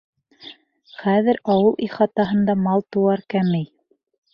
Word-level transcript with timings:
Хәҙер 1.01 1.39
ауыл 1.57 1.77
ихатаһында 1.91 2.59
мал-тыуар 2.67 3.27
кәмей. 3.37 3.75